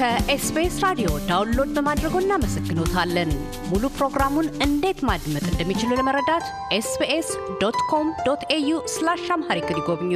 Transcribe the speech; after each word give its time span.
ከኤስቢኤስ 0.00 0.76
ራዲዮ 0.84 1.08
download 1.26 1.70
በማድረጎ 1.76 2.14
እናመሰግኖታለን። 2.22 3.30
ሙሉ 3.70 3.82
ፕሮግራሙን 3.96 4.46
እንዴት 4.66 5.00
ማድመጥ 5.08 5.42
እንደሚችሉ 5.48 5.90
ለመረዳት 5.98 6.46
ኤስቢኤስ 6.76 7.28
dot 7.62 7.78
com 7.90 8.06
dot 8.26 8.44
au 8.56 8.78
slash 8.92 9.24
Amharic 9.34 9.68
ይጎብኙ። 9.72 10.12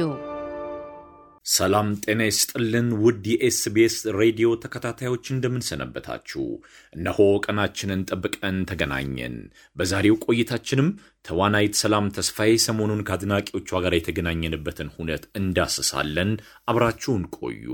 ሰላም 1.47 1.89
ጤና 2.03 2.21
ይስጥልን 2.29 2.87
ውድ 3.03 3.27
የኤስቢኤስ 3.33 3.97
ሬዲዮ 4.19 4.49
ተከታታዮች 4.63 5.29
እንደምንሰነበታችሁ። 5.35 6.45
እነሆ 6.93 7.19
ቀናችንን 7.45 8.01
ጠብቀን 8.09 8.57
ተገናኘን። 8.71 9.37
በዛሬው 9.75 10.17
ቆይታችንም 10.27 10.89
ተዋናይት 11.25 11.77
ሰላም 11.83 12.07
ተስፋዬ 12.17 12.55
ሰሞኑን 12.65 13.05
ከአድናቂዎቿ 13.09 13.69
ጋር 13.85 13.95
የተገናኘንበትን 13.95 14.91
ሁነት 14.97 15.25
እንዳስሳለን። 15.35 16.33
አብራችሁን 16.67 17.23
ቆዩ። 17.39 17.67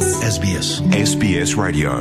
SBS. 0.00 0.68
SBS 1.08 1.50
Radio. 1.62 1.92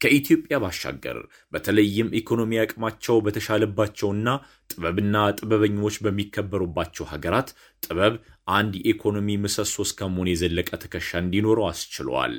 ከኢትዮጵያ 0.00 0.56
ባሻገር 0.58 1.18
በተለይም 1.52 2.08
ኢኮኖሚ 2.20 2.58
አቅማቸው 2.62 3.16
በተሻለባቸውና 3.26 4.26
ጥበብና 4.72 5.16
ጥበበኞች 5.38 5.96
በሚከበሩባቸው 6.04 7.06
ሀገራት 7.12 7.48
ጥበብ 7.82 8.14
አንድ 8.48 8.74
የኢኮኖሚ 8.78 9.28
ምሰሶ 9.42 9.74
እስከመሆን 9.84 10.28
የዘለቀ 10.30 10.70
ትከሻ 10.82 11.10
እንዲኖረው 11.22 11.66
አስችለዋል። 11.68 12.34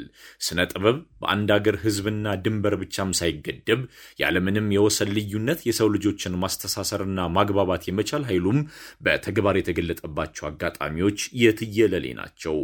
ስነ 0.45 0.59
ጥበብ 0.71 0.97
በአንድ 1.21 1.49
አገር 1.55 1.75
ሕዝብና 1.83 2.33
ድንበር 2.43 2.75
ብቻም 2.81 3.11
ሳይገደብ 3.19 3.81
ያለምንም 4.19 4.67
የወሰን 4.75 5.11
ልዩነት 5.17 5.59
የሰው 5.69 5.89
ልጆችን 5.95 6.37
ማስተሳሰርና 6.43 7.27
ማግባባት 7.35 7.83
የመቻል 7.89 8.25
ኃይሉም 8.29 8.59
በተግባር 9.05 9.57
የተገለጠባቸው 9.59 10.47
አጋጣሚዎች 10.49 11.19
የትየለሌ 11.43 12.05
ናቸው። 12.19 12.57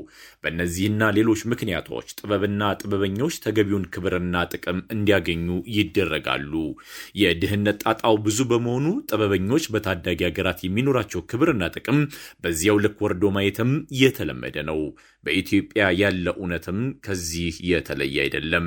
በእነዚህና 0.43 1.11
ሌሎች 1.17 1.43
ምክንያቶች 1.51 1.83
ጥበብና 2.19 2.51
ጥበበኞች 2.81 3.39
ተገቢውን 3.45 3.85
ክብርና 3.95 4.23
ጥቅም 4.53 4.79
እንዲያገኙ 4.95 5.47
ይደረጋሉ። 5.75 6.51
የድህነት 7.21 7.79
ጣጣው 7.85 8.15
ብዙ 8.25 8.39
በመሆኑ 8.49 8.87
ጥበበኞች 9.09 9.65
በታዳጊ 9.73 10.19
ሀገራት 10.27 10.59
የሚኖራቸው 10.65 11.21
ክብርና 11.29 11.63
ጥቅም 11.75 11.99
በዚያው 12.43 12.77
ልክ 12.83 12.97
ወርዶ 13.05 13.23
ማየትም 13.35 13.71
የተለመደ 14.01 14.57
ነው። 14.69 14.79
በኢትዮጵያ 15.23 15.83
ያለ 15.99 16.25
እውነትም 16.35 16.79
ከዚህ 17.05 17.55
የተለየ 17.69 18.15
አይደለም። 18.23 18.65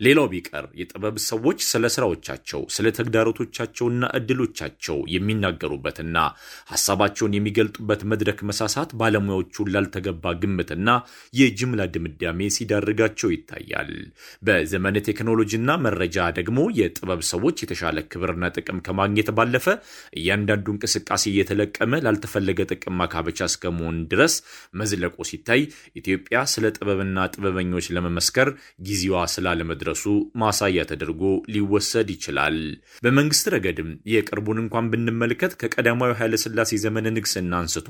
ሌላው 0.00 0.26
ቢቀር 0.32 0.66
የጥበብ 0.80 1.16
ሰዎች 1.26 1.58
ስለ 1.70 1.84
ስራዎቻቸው፣ 1.94 2.60
ስለ 2.76 2.86
ተግዳሮቶቻቸውና 2.98 4.02
እድሎቻቸው 4.18 4.98
የሚናገሩበትና 5.14 6.16
ሀሳባቸውን 6.72 7.36
የሚገልጡበት 7.36 8.02
መድረክ 8.12 8.40
መሳሳት 8.50 8.92
ባለሙያዎቹን 9.00 9.72
ላልተገባ 9.74 10.34
ግምትና 10.42 10.88
የጅምላ 11.34 11.82
ድምዳሜ 11.94 12.40
ሲዳርጋቸው 12.56 13.32
ይታያል። 13.34 13.90
በዘመነ 14.46 14.96
ቴክኖሎጂና 15.08 15.70
መረጃ 15.86 16.04
ደግሞ 16.38 16.60
የጥበብ 16.78 17.20
ሰዎች 17.32 17.56
የተሻለ 17.62 17.98
ክብርና 18.10 18.44
ጥቅም 18.56 18.78
ከማግኘት 18.86 19.30
ባለፈ 19.36 19.66
እያንዳንዱ 20.18 20.66
እንቅስቃሴ 20.74 21.24
እየተለቀመ 21.32 21.92
ላልተፈለገ 22.04 22.60
ጥቅም 22.72 22.98
ማካበቻ 23.00 23.40
እስከመሆን 23.50 23.98
ድረስ 24.10 24.34
መዝለቁ 24.80 25.16
ሲታይ 25.30 25.62
ኢትዮጵያ 26.00 26.22
ስለ 26.52 26.66
ጥበብና 26.76 27.26
ጥበበኞች 27.32 27.86
ለመመስከር 27.96 28.48
ጊዜዋ 28.88 29.22
ስላለመድረሱ 29.34 30.04
ማሳያ 30.42 30.84
ተደርጎ 30.90 31.22
ሊወሰድ 31.54 32.08
ይችላል። 32.14 32.58
በመንግስት 33.04 33.46
ረገድም 33.54 33.90
የቅርቡን 34.12 34.60
እንኳን 34.62 34.90
ብንመለከት 34.92 35.52
ከቀዳማዊ 35.62 36.12
ኃይለሥላሴ 36.20 36.80
ዘመነ 36.84 37.06
ንግስና 37.16 37.52
አንስቶ 37.60 37.88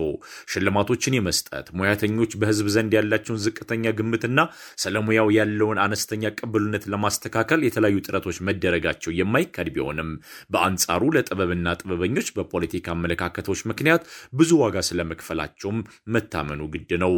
ሽልማቶችን 0.52 1.16
የመስጠት 1.16 1.66
ሙያተኞች 1.78 2.32
በሕዝብ 2.40 2.68
ዘንድ 2.76 2.92
ያላቸውን 2.96 3.42
ዝቅተኛ 3.46 3.94
ግምትና 3.98 4.40
ስለሙያው 4.82 5.28
ያለውን 5.36 5.80
አነስተኛ 5.84 6.04
ቅብልነት 6.38 6.84
ለማስተካከል 6.92 7.60
የተለያዩ 7.66 7.98
ጥረቶች 8.06 8.38
መደረጋቸው 8.48 9.10
የማይካድ 9.18 9.68
ቢሆንም 9.76 10.10
በአንጻሩ 10.52 11.02
ለጥበብና 11.16 11.76
ጥበበኞች 11.80 12.28
በፖለቲካ 12.36 12.86
አመለካከቶች 12.96 13.60
ምክንያት 13.70 14.02
ብዙ 14.38 14.50
ዋጋ 14.62 14.76
ስለመክፈላቸውም 14.88 15.78
መታመኑ 16.14 16.60
ግድ 16.74 16.90
ነው። 17.02 17.14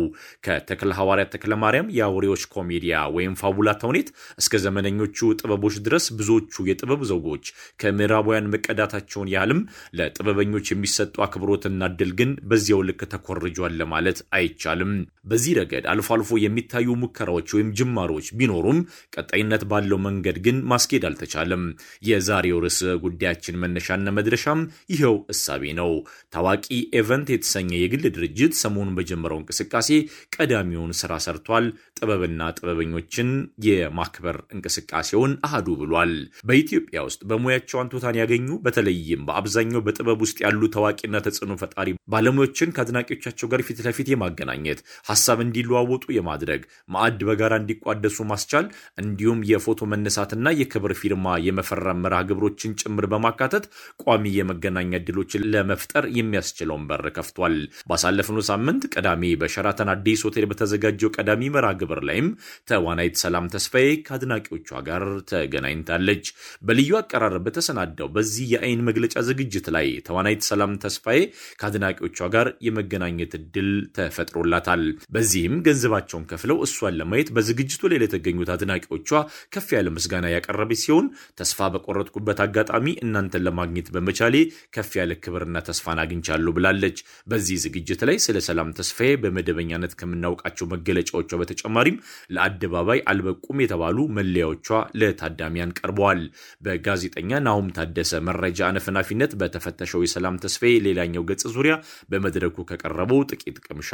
ከተክለ 0.47 0.91
ሐዋርያት 0.99 1.33
ተክለ 1.35 1.53
ማርያም 1.63 1.93
የአውሬዎች 1.99 2.43
ኮሜዲያ 2.55 2.77
ወይም 3.17 3.35
ፋቡላ 3.41 3.69
ተውኔት 3.83 4.09
እስከ 4.41 4.61
ዘመነኞቹ 4.65 5.19
ጥበቦች 5.41 5.77
ድረስ 5.87 6.07
ብዙዎቹ 6.19 6.67
የጥበብ 6.69 7.03
ዘውጎች 7.11 7.45
ከምዕራባውያን 7.83 8.51
መቀዳታቸውን 8.55 9.33
ያህልም 9.35 9.61
ለጥበበኞች 9.99 10.67
የሚሰጡ 10.71 11.15
አክብሮትና 11.27 11.57
እድል 11.91 12.13
ግን 12.19 12.31
በዚያው 12.51 12.83
ልክ 12.89 13.01
ተኮርጇል 13.13 13.75
ለማለት 13.81 14.19
አይቻልም። 14.39 14.93
በዚህ 15.31 15.53
ረገድ 15.59 15.85
አልፎ 15.93 16.09
አልፎ 16.17 16.31
የሚታዩ 16.43 16.89
ሙከራዎች 17.01 17.49
ወይም 17.57 17.73
ጅማሮች 17.79 18.27
ቢኖሩም 18.39 18.79
ቀጣይነት 19.17 19.63
ባለው 19.71 19.99
መንገድ 20.07 20.39
ግን 20.47 20.57
ማስኬድ 20.71 21.05
አልተቻለም። 21.09 21.63
የዛሬው 22.09 22.61
ርዕሰ 22.65 22.81
ጉዳያችን 23.05 23.59
መነሻና 23.63 24.09
መድረሻም 24.19 24.61
ይኸው 24.93 25.17
እሳቤ 25.35 25.73
ነው። 25.79 25.91
ታዋቂ 26.35 26.65
Event 27.01 27.29
የተሰኘ 27.33 27.71
የግል 27.79 28.05
ድርጅት 28.17 28.55
ሰሞኑን 28.69 28.97
በጀመረው 28.99 29.39
እንቅስቃሴ 29.41 29.89
ቀዳሚውን 30.37 30.93
ስራ 31.01 31.13
ሰርቷል። 31.25 31.67
ጥበብና 31.99 32.43
ጥበበኞችን 32.59 33.29
የማክበር 33.67 34.37
እንቅስቃሴውን 34.55 35.33
አህዱ 35.49 35.69
ብሏል። 35.81 36.13
በኢትዮጵያ 36.49 36.99
ውስጥ 37.09 37.21
በሙያቸው 37.31 37.79
አንቱታን 37.83 38.19
ያገኙ 38.21 38.49
በተለይም 38.65 39.23
በአብዛኛው 39.29 39.83
በጥበብ 39.87 40.21
ውስጥ 40.25 40.39
ያሉ 40.45 40.61
ታዋቂና 40.75 41.17
ተጽዕኖ 41.27 41.55
ፈጣሪ 41.63 41.87
ባለሙያዎችን 42.13 42.73
ከአድናቂዎቻቸው 42.77 43.49
ጋር 43.53 43.63
ፊት 43.69 43.81
ለፊት 43.87 44.11
የማገናኘት 44.13 44.81
ሀሳብ 45.11 45.39
እንዲለዋወጡ 45.45 46.05
የማድረግ 46.17 46.63
ማዕድ 46.89 47.21
በጋራ 47.29 47.55
እንዲቋደሱ 47.63 48.19
ማስቻል 48.31 48.67
እንዲሁም 49.03 49.41
የፎቶ 49.51 49.91
መነሳትና 49.93 50.27
የክብር 50.61 50.95
ፊርማ 51.01 51.27
የመፈረም 51.47 52.03
መርሃ 52.05 52.21
ግብሮችን 52.31 52.77
ጭምር 52.83 53.07
በማካተት 53.13 53.65
ቋሚ 54.05 54.25
የመገናኛ 54.39 54.93
እድሎችን 55.01 55.47
ለመፍጠር 55.53 56.05
የሚያስችለውን 56.19 56.87
በር 56.91 57.07
ከፍቷል። 57.19 57.57
ባሳለፍነው 57.91 58.43
ሳምንት 58.59 58.85
ቅዳሜ 58.93 59.23
በሸራተን 59.41 59.89
አዲስ 59.93 60.21
ሆቴል 60.27 60.45
በተዘጋጀው 60.51 61.11
ቀዳሚ 61.17 61.43
መርሃ 61.55 61.69
ግብር 61.81 61.99
ላይም 62.09 62.29
ተዋናይት 62.69 63.17
ሰላም 63.23 63.45
ተስፋዬ 63.53 63.89
ከአድናቂዎቿ 64.07 64.71
ጋር 64.89 65.03
ተገናኝታለች። 65.31 66.25
በልዩ 66.67 66.91
አቀራረብ 67.01 67.45
በተሰናዳው 67.47 68.09
በዚህ 68.17 68.47
የአይን 68.53 68.81
መግለጫ 68.89 69.15
ዝግጅት 69.29 69.67
ላይ 69.77 69.89
ተዋናይት 70.09 70.43
ሰላም 70.49 70.73
ተስፋዬ 70.85 71.21
ከአድናቂዎቿ 71.61 72.19
ጋር 72.35 72.49
የመገናኘት 72.69 73.35
እድል 73.41 73.69
ተፈጥሮላታል። 73.99 74.83
በዚህም 75.17 75.55
ገንዘባቸውን 75.69 76.27
ከፍለው 76.33 76.59
እሷን 76.67 76.99
ለማየት 77.01 77.31
በዝግጅቱ 77.39 77.93
ላይ 77.93 78.01
ለተገኙት 78.05 78.53
አድናቂዎቿ 78.57 79.09
ከፍ 79.55 79.71
ያለ 79.77 79.95
ምስጋና 79.97 80.27
ያቀረበች 80.35 80.83
ሲሆን 80.85 81.07
ተስፋ 81.41 81.71
በቆረጥኩበት 81.75 82.43
አጋጣሚ 82.47 82.89
እናንተን 83.05 83.47
ለማግኘት 83.49 83.91
በመቻሌ 83.95 84.35
ከፍ 84.77 84.93
ያለ 85.01 85.13
ክብርና 85.23 85.57
ተስፋን 85.69 86.03
አግኝቻለሁ 86.05 86.53
ብላለች። 86.59 86.99
በዚህ 87.29 87.57
ዝግጅት 87.65 88.03
ላይ 88.09 88.19
ስለ 88.25 88.37
ሰላም 88.49 88.73
ተስፋዬ 88.79 89.11
በመደበኛነት 89.23 89.93
ከምናውቃቸው 90.01 90.69
መገለጫዎቿ 90.73 91.31
በተጨማሪም 91.41 91.97
ለአደባባይ 92.35 93.01
አልበቁም 93.13 93.63
የተባሉ 93.65 93.99
መለያዎቿ 94.19 94.69
ለታዳሚያን 95.01 95.75
ቀርበዋል። 95.79 96.23
በጋዜጠኛ 96.65 97.41
ናሁም 97.47 97.69
ታደሰ 97.79 98.13
መረጃ 98.29 98.61
አነፍናፊነት 98.69 99.35
በተፈተሸው 99.41 100.05
የሰላም 100.05 100.41
ተስፋዬ 100.45 100.75
ሌላኛው 100.89 101.27
ገጽ 101.31 101.45
ዙሪያ 101.57 101.75
በመድረኩ 102.11 102.67
ከቀረበው 102.71 103.23
ጥቂት 103.31 103.59
ቅምሻ 103.67 103.93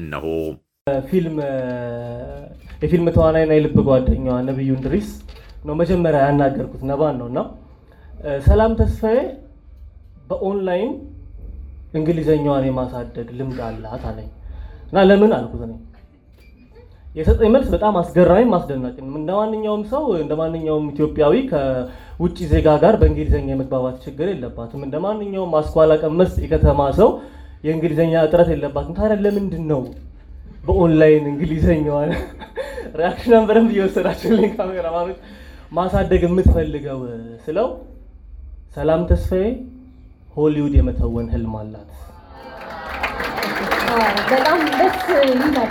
እነሆ። 0.00 0.26
ፊልም 1.06 1.36
የፊልም 2.82 3.08
ተዋናይና 3.14 3.52
የልብ 3.56 3.76
ጓደኛዋ 3.86 4.34
ነብዩ 4.48 4.70
እንድሪስ 4.76 5.08
ነው 5.66 5.74
መጀመሪያ 5.80 6.20
ያናገርኩት 6.26 6.82
ነባን 6.90 7.16
ነው 7.20 7.28
እና 7.30 7.38
ሰላም 8.46 8.72
ተስፋዬ 8.80 9.18
በኦንላይን 10.30 10.92
እንግሊዘኛዋን 11.96 12.64
የማሳደግ 12.68 13.28
ልምድ 13.38 13.58
አላት 13.66 14.04
አለኝ 14.10 14.28
እና 14.88 15.04
ለምን 15.08 15.32
አልኩት። 15.36 15.62
እኔ 15.66 15.74
የሰጠኝ 17.16 17.48
መልስ 17.52 17.68
በጣም 17.74 17.94
አስገራሚም 18.00 18.50
አስደናቂ 18.56 18.96
ነው። 19.04 19.14
እንደ 19.20 19.30
ማንኛውም 19.38 19.82
ሰው 19.92 20.02
እንደ 20.22 20.32
ማንኛውም 20.40 20.86
ኢትዮጵያዊ 20.92 21.34
ከውጭ 21.50 22.38
ዜጋ 22.50 22.68
ጋር 22.82 22.94
በእንግሊዘኛ 23.00 23.48
የመግባባት 23.52 23.96
ችግር 24.04 24.28
የለባትም። 24.32 24.82
እንደ 24.86 24.96
ማንኛውም 25.04 25.54
አስኳላ 25.60 25.94
ቀመስ 26.02 26.32
የከተማ 26.44 26.88
ሰው 26.98 27.10
የእንግሊዘኛ 27.64 28.14
እጥረት 28.26 28.50
የለባትም። 28.54 28.96
ታዲያ 28.98 29.16
ለምንድን 29.24 29.64
ነው 29.72 29.80
በኦንላይን 30.66 31.24
እንግሊዘኛዋን 31.32 32.10
reaction 33.00 33.46
በደንብ 33.48 33.70
እየወሰዳችሁልኝ 33.74 34.50
ካሜራማኖች 34.54 35.18
ማሳደግ 35.72 36.22
የምትፈልገው 36.26 36.98
ስለው 37.44 37.68
ሰላም 38.76 39.02
ተስፋዬ 39.10 39.46
ሆሊውድ 40.36 40.74
የመተወን 40.78 41.26
ህልም 41.34 41.54
አላት። 41.60 41.90
በጣም 44.30 44.60
ደስ 44.72 44.98
ይላል። 45.22 45.70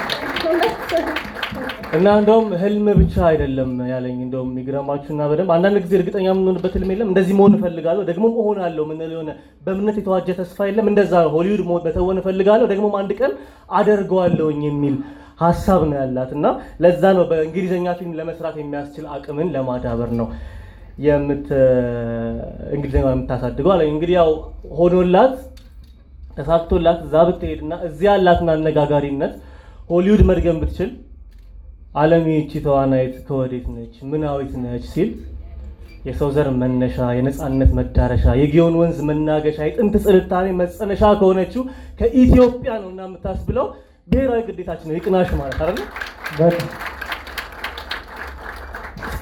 እና 1.95 2.07
እንደውም 2.19 2.47
ህልም 2.62 2.85
ብቻ 3.00 3.15
አይደለም 3.27 3.71
ያለኝ። 3.91 4.17
እንደውም 4.25 4.50
የሚገርማችሁና 4.51 5.27
በደንብ 5.31 5.51
አንዳንድ 5.56 5.77
ጊዜ 5.83 5.94
እርግጠኛ 6.00 6.25
የምንሆንበት 6.29 6.73
ህልም 6.77 6.89
የለም። 6.94 7.09
እንደዚህ 7.12 7.35
መሆን 7.39 7.53
እፈልጋለሁ 7.57 8.03
ደግሞ 8.09 8.25
እሆናለሁ 8.35 8.83
የምንለው 8.85 9.15
የሆነ 9.17 9.31
በእምነት 9.65 9.97
የተዋጀ 10.01 10.27
ተስፋ 10.39 10.67
የለም። 10.69 10.89
እንደዛ 10.91 11.21
ሆሊውድ 11.35 11.62
መተወን 11.85 12.19
እፈልጋለሁ 12.21 12.67
ደግሞም 12.73 12.95
አንድ 13.01 13.13
ቀን 13.19 13.33
አደርገዋለሁኝ 13.79 14.62
የሚል 14.69 14.97
ሀሳብ 15.41 15.81
ነው 15.88 15.97
ያላት 16.01 16.29
እና 16.35 16.45
ለዛ 16.83 17.03
ነው 17.17 17.23
በእንግሊዝኛ 17.31 17.88
ፊልም 17.97 18.13
ለመስራት 18.19 18.57
የሚያስችል 18.59 19.06
አቅምን 19.15 19.47
ለማዳበር 19.56 20.12
ነው 20.19 20.27
እንግሊዝኛ 22.74 23.06
የምታሳድገው 23.07 23.71
አለ። 23.74 23.81
እንግዲህ 23.92 24.15
ያው 24.19 24.30
ሆኖላት 24.77 25.36
ተሳክቶላት 26.38 27.00
እዛ 27.06 27.15
ብትሄድና 27.27 27.74
እዚህ 27.88 28.07
ያላትን 28.09 28.50
አነጋጋሪነት 28.53 29.33
ሆሊውድ 29.89 30.21
መድገም 30.30 30.57
ብትችል 30.62 30.89
ዓለም 31.95 32.24
ይህቺ 32.31 32.51
ተዋናይት 32.65 33.15
ከወዴት 33.27 33.65
ነች 33.75 33.95
ምናዊት 34.12 34.53
ነች 34.63 34.86
ሲል 34.94 35.12
የሰው 36.06 36.30
ዘር 36.36 36.47
መነሻ 36.62 36.98
የነፃነት 37.18 37.71
መዳረሻ 37.77 38.25
የጊዮን 38.41 38.75
ወንዝ 38.81 38.98
መናገሻ 39.09 39.57
የጥንት 39.68 39.95
ስልጣኔ 40.06 40.48
መጸነሻ 40.59 41.03
ከሆነችው 41.21 41.63
ከኢትዮጵያ 42.00 42.74
ነው 42.81 42.89
እና 42.94 43.01
የምታስብለው 43.07 43.68
ብሔራዊ 44.09 44.41
ግዴታችን 44.50 44.89
ነው። 44.89 44.98
ይቅናሽ 44.98 45.30
ማለት 45.39 45.59
አይደለ? 45.63 45.80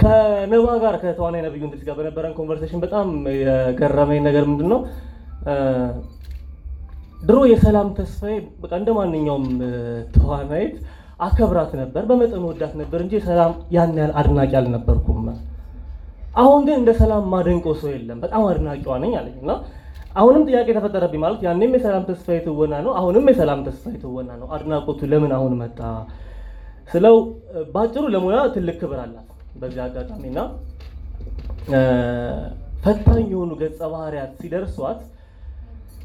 ከነባ 0.04 0.68
ጋር 0.84 0.96
ከተዋናይ 1.02 1.42
ነብዩ 1.46 1.62
እንድሪስ 1.66 1.84
ጋር 1.88 1.96
በነበረን 2.00 2.34
conversation 2.38 2.80
በጣም 2.84 3.08
የገረመኝ 3.42 4.20
ነገር 4.28 4.44
ምንድን 4.50 4.68
ነው? 4.74 4.80
ድሮ 7.22 7.38
የሰላም 7.52 7.90
ተስፋዬ 7.98 8.34
በቃ 8.64 8.72
እንደ 8.80 8.90
ማንኛውም 8.98 9.46
ተዋናይት 10.16 10.76
አከብራት 11.20 11.72
ነበር፣ 11.82 12.04
በመጠኑ 12.10 12.44
ወዳት 12.50 12.74
ነበር 12.82 13.00
እንጂ 13.04 13.14
የሰላም 13.20 13.54
ያን 13.76 13.94
ያህል 14.00 14.14
አድናቂ 14.22 14.52
አልነበርኩም። 14.60 15.22
አሁን 16.36 16.62
ግን 16.68 16.76
እንደ 16.82 16.92
ሰላም 17.02 17.24
ማደንቀው 17.34 17.74
ሰው 17.82 17.90
የለም፣ 17.94 18.20
በጣም 18.24 18.44
አድናቂዋ 18.50 18.94
ነኝ 19.04 19.14
አለኝ 19.20 19.36
እና 19.44 19.52
አሁንም 20.16 20.44
ጥያቄ 20.50 20.68
ተፈጠረብኝ። 20.78 21.22
ማለት 21.24 21.42
ያኔም 21.48 21.76
የሰላም 21.78 22.04
ተስፋዬ 22.10 22.40
ትወና 22.48 22.74
ነው፣ 22.86 22.94
አሁንም 23.00 23.28
የሰላም 23.32 23.62
ተስፋዬ 23.68 23.96
ትወና 24.04 24.32
ነው። 24.42 24.48
አድናቆቱ 24.56 25.00
ለምን 25.14 25.34
አሁን 25.38 25.54
መጣ 25.62 25.80
ስለው 26.90 27.16
በአጭሩ 27.74 28.04
ለሙያ 28.16 28.40
ትልቅ 28.56 28.76
ክብር 28.82 29.00
አላት 29.04 29.30
በዚህ 29.62 29.82
አጋጣሚ 29.86 30.24
እና 30.32 30.40
ፈታኝ 32.84 33.26
የሆኑ 33.34 33.52
ገጸ 33.62 33.80
ባህሪያት 33.94 34.32
ሲደርሷት 34.40 35.02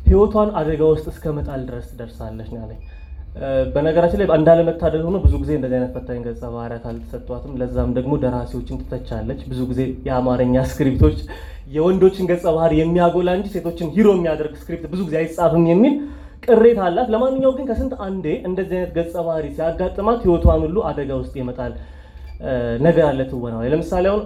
ህይወቷን 0.07 0.51
አደጋ 0.59 0.83
ውስጥ 0.93 1.07
እስከ 1.13 1.33
መጣል 1.39 1.63
ድረስ 1.69 1.87
ትደርሳለች 1.91 2.49
ነው 2.53 2.61
ያለኝ። 2.63 2.81
በነገራችን 3.75 4.19
ላይ 4.21 4.29
እንዳለመታደል 4.37 5.03
ሆኖ 5.07 5.17
ብዙ 5.25 5.35
ጊዜ 5.43 5.51
እንደዚህ 5.57 5.77
አይነት 5.79 5.91
ፈታኝ 5.97 6.21
ገጸ 6.27 6.43
ባህሪያት 6.55 6.85
አልተሰጧትም። 6.91 7.53
ለዛም 7.61 7.91
ደግሞ 7.99 8.13
ደራሲዎችን 8.23 8.79
ትተቻለች። 8.83 9.41
ብዙ 9.51 9.61
ጊዜ 9.71 9.81
የአማርኛ 10.09 10.65
script 10.71 10.99
ኦች 10.99 11.19
የወንዶችን 11.77 12.29
ገጸ 12.31 12.45
ባህሪ 12.57 12.73
የሚያጎላ 12.81 13.31
እንጂ 13.39 13.49
ሴቶችን 13.55 13.91
hero 13.97 14.09
የሚያደርግ 14.17 14.55
script 14.63 14.87
ብዙ 14.93 15.01
ጊዜ 15.09 15.17
አይጻፍም 15.23 15.65
የሚል 15.73 15.95
ቅሬታ 16.47 16.81
አላት። 16.89 17.09
ለማንኛውም 17.15 17.57
ግን 17.59 17.67
ከስንት 17.71 17.95
አንዴ 18.07 18.27
እንደዚህ 18.49 18.77
አይነት 18.79 18.93
ገጸ 18.99 19.15
ባህሪ 19.27 19.47
ሲያጋጥማት 19.57 20.21
ህይወቷን 20.27 20.63
ሁሉ 20.67 20.79
አደጋ 20.91 21.11
ውስጥ 21.23 21.35
የመጣል 21.43 21.73
ነገር 22.81 23.05
አለ 23.07 23.21
ትወናው 23.31 23.61
ላይ። 23.63 23.71
ለምሳሌ 23.73 24.05
አሁን 24.11 24.23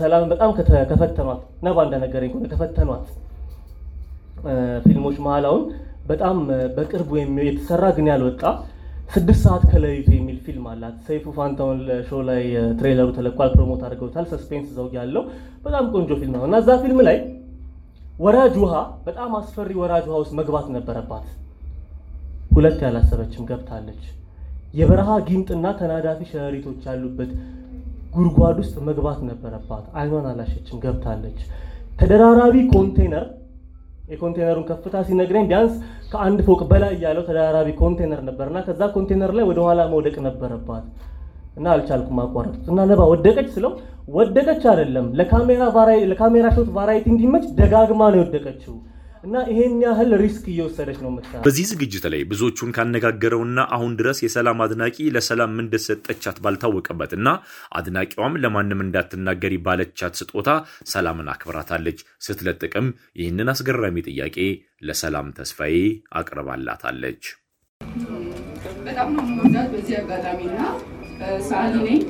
ሰላምን 0.00 0.28
በጣም 0.32 0.50
ከፈተኗት 0.90 1.40
ነባ 1.66 1.78
እንደነገረኝ 1.86 2.30
ከሆነ 2.32 2.46
ከፈተኗት 2.52 3.06
ፊልሞች 4.84 5.16
መሀል 5.24 5.44
አሁን 5.48 5.62
በጣም 6.08 6.36
በቅርቡ 6.76 7.10
የተሰራ 7.42 7.84
ግን 7.96 8.08
ያልወጣ 8.12 8.42
ስድስት 9.10 9.40
ሰዓት 9.44 9.64
ከሌሊቱ 9.70 10.08
የሚል 10.14 10.38
ፊልም 10.46 10.64
አላት። 10.70 10.94
ሰይፉ 11.08 11.24
ፋንታሁን 11.36 11.78
show 12.08 12.20
ላይ 12.28 12.42
trailer 12.78 13.01
ኡ 13.01 13.08
ተለቋል፣ 13.18 13.50
promote 13.54 13.82
አድርገውታል። 13.86 14.26
suspense 14.32 14.68
ዘውግ 14.76 14.94
ያለው 14.98 15.22
በጣም 15.66 15.84
ቆንጆ 15.92 16.10
ፊልም 16.20 16.34
ነው 16.36 16.44
እና 16.48 16.56
እዛ 16.62 16.70
ፊልም 16.82 17.00
ላይ 17.08 17.18
ወራጅ 18.18 18.54
ውሃ፣ 18.62 18.74
በጣም 19.06 19.30
አስፈሪ 19.38 19.70
ወራጅ 19.80 20.04
ውሃ 20.10 20.18
ውስጥ 20.22 20.34
መግባት 20.40 20.66
ነበረባት። 20.76 21.26
ሁለቴ 22.50 22.78
አላሰበችም 22.86 23.46
ገብታለች። 23.50 24.02
የበረሃ 24.74 25.10
ጊንጥና 25.28 25.66
ተናዳፊ 25.78 26.20
ሸረሪቶች 26.30 26.80
ያሉበት 26.88 27.30
ጉድጓድ 28.14 28.56
ውስጥ 28.62 28.76
መግባት 28.88 29.18
ነበረባት። 29.28 29.84
አይኗን 29.98 30.26
አላሸችም፣ 30.30 30.78
ገብታለች። 30.84 31.38
ተደራራቢ 32.00 32.56
ኮንቴነር 32.74 33.24
የኮንቴነሩን 34.10 34.64
ከፍታ 34.68 34.96
ሲነግረኝ 35.06 35.44
ቢያንስ 35.50 35.74
ከአንድ 36.12 36.40
ፎቅ 36.46 36.60
በላይ 36.70 36.92
ያለው 37.04 37.22
ተደራራቢ 37.28 37.68
ኮንቴነር 37.80 38.20
ነበርና 38.28 38.58
ከዛ 38.66 38.82
ኮንቴነር 38.94 39.30
ላይ 39.38 39.44
ወደ 39.50 39.58
ኋላ 39.66 39.80
መውደቅ 39.92 40.16
ነበረባት 40.28 40.84
እና 41.58 41.66
አልቻልኩም፣ 41.74 42.18
አቋረጥኩት 42.24 42.66
እና 42.72 42.80
ነባ 42.90 43.02
ወደቀች 43.12 43.48
ስለው 43.54 43.72
ወደቀች 44.16 44.62
አይደለም 44.72 45.06
ለ 46.10 46.19
camera 46.19 46.46
shot 46.56 46.68
variety 46.76 47.06
እንዲመች 47.12 47.46
ደጋግማ 47.60 48.02
ነው 48.12 48.18
የወደቀችው 48.20 48.74
እና 49.26 49.36
ይሄን 49.50 49.74
ያህል 49.82 50.10
risk 50.20 50.44
እየወሰደች 50.50 50.98
ነው 51.02 51.08
የምታ 51.10 51.40
በዚህ 51.44 51.64
ዝግጅት 51.70 52.04
ላይ 52.12 52.20
ብዙዎቹን 52.30 52.74
ካነጋገረውና 52.76 53.60
አሁን 53.76 53.92
ድረስ 54.00 54.18
የሰላም 54.24 54.60
አድናቂ 54.64 55.06
ለሰላም 55.16 55.50
ምን 55.52 55.64
እንደሰጠቻት 55.66 56.36
ባልታወቀበትና 56.44 57.28
አድናቂዋም 57.78 58.38
ለማንም 58.42 58.82
እንዳትናገሪ 58.86 59.56
ባለቻት 59.66 60.14
ስጦታ 60.20 60.50
ሰላምን 60.92 61.30
አክብራታለች። 61.34 61.98
ስትለጥቅም 62.26 62.88
ይህንን 63.20 63.50
አስገራሚ 63.54 64.04
ጥያቄ 64.08 64.38
ለሰላም 64.86 65.28
ተስፋዬ 65.38 65.76
አቅርባላታለች። 66.20 67.22
በጣም 68.86 69.10
ነው 69.14 69.24
የምወዳት 69.26 69.68
በዚህ 69.72 69.96
አጋጣሚ 70.00 70.40
እና 70.50 70.60
ሰዓሊ 71.48 71.74
ነኝ። 71.86 72.00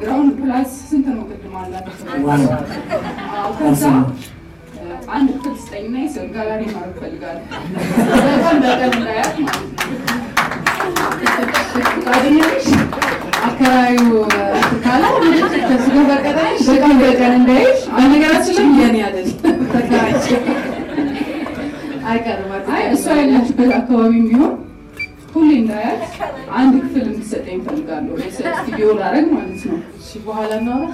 ground 0.00 0.32
plus 0.40 0.72
ስንት 0.88 1.06
ነው 1.12 1.22
ቅድም 1.30 1.54
አላት 1.58 1.86
ከዛ 3.58 3.84
አንድ 5.14 5.28
ክፍል 5.34 5.54
ስጠኝና 5.60 5.96
የስዕል 6.02 6.28
ጋላሪ 6.34 6.62
ማድረግ 6.70 6.94
እፈልጋለሁ። 6.94 7.44
በቀን 8.08 8.58
በቀን 8.62 8.92
እንዳያት 8.92 9.36
ማለት 9.38 9.62
ነው። 9.80 9.92
ፈቃደኛ 11.96 12.38
ነሽ? 12.44 12.66
አከራዩ 13.46 13.98
ካለ 14.84 15.04
ከሱ 15.68 15.86
ጋር 15.96 16.06
በቀጣይሽ 16.10 16.62
በቀን 16.70 16.94
በቀን 17.02 17.34
እንዳይሽ 17.38 17.80
በነገራችን 17.96 18.56
ላይ 18.58 18.68
የኔ 18.82 18.96
አይደል 19.06 19.28
ተከራይቼ 19.74 20.26
አይቀርም። 22.08 22.50
አይ 22.74 22.84
እሷ 22.94 23.04
ያለችበት 23.20 23.70
አካባቢ 23.78 24.14
ቢሆን 24.28 24.54
ሁሌ 25.34 25.48
እንዳያት 25.60 26.02
አንድ 26.58 26.74
ክፍል 26.84 27.02
እንድትሰጠኝ 27.04 27.58
እፈልጋለሁ። 27.62 28.14
ስቱዲዮ 28.36 28.88
ላደርግ 29.00 29.28
ማለት 29.34 29.62
ነው። 29.70 29.78
በኋላ 30.26 30.52
እናውራ። 30.60 30.90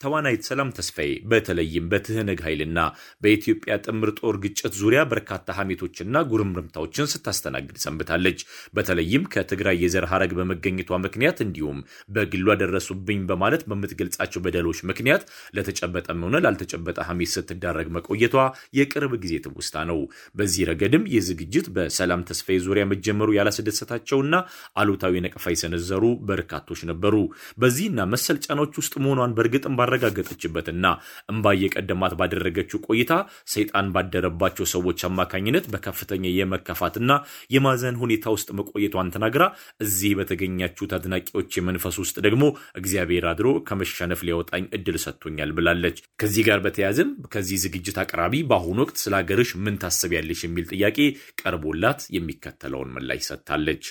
ተዋናይት 0.00 0.42
ሰላም 0.48 0.68
ተስፋዬ 0.76 1.10
በተለይም 1.30 1.88
በትህነግ 1.90 2.38
ኃይልና 2.44 2.78
በኢትዮጵያ 3.22 3.72
ጥምር 3.84 4.10
ጦር 4.20 4.36
ግጭት 4.44 4.72
ዙሪያ 4.78 5.00
በርካታ 5.10 5.56
ሐሜቶችና 5.58 6.22
ጉርምርምታዎችን 6.30 7.10
ስታስተናግድ 7.12 7.76
ሰንብታለች። 7.82 8.38
በተለይም 8.76 9.24
ከትግራይ 9.34 9.76
የዘር 9.82 10.06
ሐረግ 10.12 10.32
በመገኘቷ 10.38 10.98
ምክንያት 11.04 11.40
እንዲሁም 11.44 11.80
በግሏ 12.16 12.56
ደረሱብኝ 12.62 13.20
በማለት 13.30 13.64
በምትገልጻቸው 13.70 14.42
በደሎች 14.46 14.80
ምክንያት 14.90 15.24
ለተጨበጠም 15.56 16.24
ሆነ 16.26 16.40
ላልተጨበጠ 16.44 16.98
ሐሜት 17.08 17.32
ስትዳረግ 17.34 17.90
መቆየቷ 17.96 18.34
የቅርብ 18.78 19.12
ጊዜ 19.24 19.34
ትውስታ 19.46 19.84
ነው። 19.90 20.00
በዚህ 20.36 20.64
ረገድም 20.70 21.06
ይህ 21.12 21.22
ዝግጅት 21.28 21.68
በሰላም 21.76 22.24
ተስፋዬ 22.30 22.58
ዙሪያ 22.66 22.86
መጀመሩ 22.92 23.28
ያላስደሰታቸውና 23.38 24.34
አሉታዊ 24.80 25.14
ነቀፋ 25.26 25.44
የሰነዘሩ 25.52 26.02
በርካቶች 26.28 26.82
ነበሩ። 26.90 27.14
በዚህና 27.60 28.00
መሰል 28.12 28.40
ጫናዎች 28.44 28.74
ውስጥ 28.80 28.94
መሆኗን 29.04 29.36
በእርግጥም 29.36 29.78
ባረጋገጠችበትና 29.90 30.86
እምባ 31.32 31.54
የቀደማት 31.60 32.12
ባደረገችው 32.20 32.78
ቆይታ 32.88 33.12
ሰይጣን 33.52 33.86
ባደረባቸው 33.94 34.66
ሰዎች 34.74 35.00
አማካኝነት 35.08 35.64
በከፍተኛ 35.72 36.24
የመከፋትና 36.32 37.08
የማዘን 37.54 37.98
ሁኔታ 38.02 38.24
ውስጥ 38.36 38.48
መቆየቷን 38.60 39.12
ተናግራ 39.14 39.42
እዚህ 39.84 40.12
በተገኛችሁት 40.20 40.94
አድናቂዎች 40.98 41.50
የመንፈስ 41.58 41.98
ውስጥ 42.02 42.16
ደግሞ 42.26 42.44
እግዚአብሔር 42.80 43.26
አድሮ 43.32 43.48
ከመሸነፍ 43.68 44.22
ሊያወጣኝ 44.26 44.64
እድል 44.78 44.98
ሰጥቶኛል 45.04 45.52
ብላለች። 45.56 45.98
ከዚህ 46.20 46.44
ጋር 46.48 46.60
በተያያዘም 46.64 47.10
ከዚህ 47.34 47.58
ዝግጅት 47.64 47.98
አቅራቢ 48.02 48.42
በአሁኑ 48.50 48.78
ወቅት 48.84 48.98
ስለ 49.04 49.14
ሀገርሽ 49.20 49.50
ምን 49.64 49.78
ታስቢያለሽ 49.82 50.40
የሚል 50.46 50.66
ጥያቄ 50.72 50.98
ቀርቦላት 51.42 52.00
የሚከተለውን 52.16 52.92
ምላሽ 52.94 53.22
ሰጥታለች። 53.30 53.84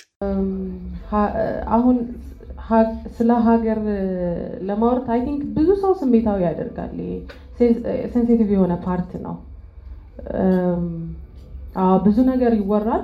አሁን 1.76 1.96
ስለ 3.16 3.30
ሀገር 3.46 3.78
ለማውራት 4.68 5.08
I 5.14 5.20
think 5.26 5.40
ብዙ 5.56 5.68
ሰው 5.82 5.92
ስሜታዊ 6.00 6.40
ያደርጋል። 6.46 6.92
sensitive 8.12 8.50
የሆነ 8.54 8.74
part 8.84 9.10
ነው። 9.24 9.34
ብዙ 12.06 12.18
ነገር 12.30 12.52
ይወራል 12.60 13.02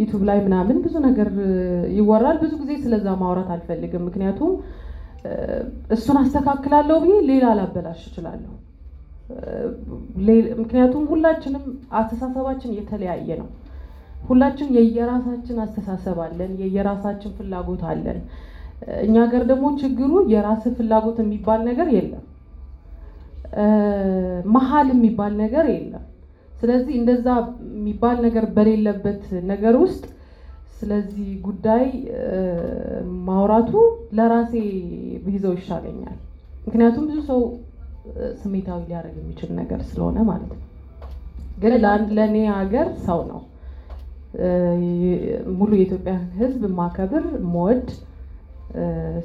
YouTube 0.00 0.22
ላይ 0.28 0.38
ምናምን 0.46 0.76
ብዙ 0.84 0.94
ነገር 1.06 1.28
ይወራል። 1.98 2.36
ብዙ 2.42 2.52
ጊዜ 2.62 2.72
ስለዛ 2.84 3.06
ማውራት 3.20 3.50
አልፈልግም፣ 3.54 4.02
ምክንያቱም 4.08 4.52
እሱን 5.94 6.16
አስተካክላለሁ 6.22 6.96
ብዬ 7.04 7.14
ሌላ 7.30 7.46
ላበላሽ 7.58 8.00
እችላለሁ። 8.08 8.52
ምክንያቱም 10.60 11.04
ሁላችንም 11.12 11.64
አስተሳሰባችን 11.92 12.74
የተለያየ 12.78 13.28
ነው። 13.40 13.48
ሁላችን 14.28 14.68
የየራሳችን 14.76 15.58
አስተሳሰብ 15.64 16.18
አለን፣ 16.24 16.52
የየራሳችን 16.62 17.34
ፍላጎት 17.38 17.82
አለን። 17.90 18.18
እኛ 19.04 19.14
ሀገር 19.24 19.42
ደግሞ 19.50 19.66
ችግሩ 19.80 20.12
የራስ 20.32 20.64
ፍላጎት 20.78 21.18
የሚባል 21.22 21.60
ነገር 21.68 21.88
የለም፣ 21.94 22.24
መሀል 24.54 24.88
የሚባል 24.94 25.32
ነገር 25.42 25.66
የለም። 25.72 26.04
ስለዚህ 26.52 26.94
እንደዛ 26.98 27.26
የሚባል 27.70 28.16
ነገር 28.26 28.44
በሌለበት 28.56 29.22
ነገር 29.50 29.74
ውስጥ 29.82 30.04
ስለዚህ 30.78 31.28
ጉዳይ 31.46 31.84
ማውራቱ 33.26 33.72
ለራሴ 34.16 34.52
ቢይዘው 35.24 35.52
ይሻለኛል። 35.58 36.16
ምክንያቱም 36.66 37.04
ብዙ 37.08 37.18
ሰው 37.30 37.40
ስሜታዊ 38.40 38.80
ሊያደርግ 38.88 39.16
የሚችል 39.20 39.50
ነገር 39.60 39.80
ስለሆነ 39.88 40.18
ማለት 40.28 40.50
ነው። 40.52 40.62
ግን 41.58 41.74
ለእኔ 42.16 42.36
ሀገር 42.54 42.88
ሰው 43.06 43.20
ነው 43.30 43.40
ሙሉ 45.56 45.70
የኢትዮጵያ 45.76 46.14
ሕዝብ 46.38 46.64
ማከብር 46.78 47.24
መወድ 47.52 47.86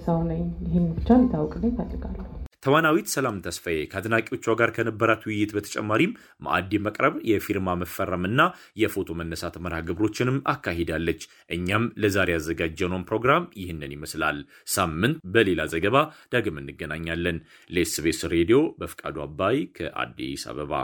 ሰው 0.05 0.19
ነኝ። 0.29 0.43
ይህን 0.65 0.85
ብቻ 0.97 1.09
እንዲታወቅልኝ 1.17 1.73
እፈልጋለሁ። 1.75 2.27
ተዋናዊት 2.63 3.07
ሰላም 3.13 3.37
ተስፋዬ 3.45 3.77
ከአድናቂዎቿ 3.91 4.45
ጋር 4.59 4.69
ከነበራት 4.75 5.21
ውይይት 5.27 5.51
በተጨማሪም 5.55 6.11
ማዕድ 6.41 6.73
መቅረብ፣ 6.85 7.13
የፊርማ 7.29 7.73
መፈረምና 7.81 8.41
የፎቶ 8.81 9.09
መነሳት 9.21 9.55
መርሃ 9.63 9.79
ግብሮችንም 9.87 10.37
አካሂዳለች። 10.53 11.23
እኛም 11.49 11.89
ለዛሬ 12.03 12.31
ያዘጋጀነውን 12.35 13.07
ፕሮግራም 13.09 13.49
ይህንን 13.61 13.95
ይመስላል። 13.97 14.39
ሳምንት 14.75 15.17
በሌላ 15.33 15.61
ዘገባ 15.73 15.97
ዳግም 16.31 16.61
እንገናኛለን። 16.63 17.39
ለኤስቤስ 17.69 18.21
ሬዲዮ 18.35 18.59
በፍቃዱ 18.77 19.17
አባይ 19.27 19.59
ከአዲስ 19.77 20.45
አበባ። 20.53 20.83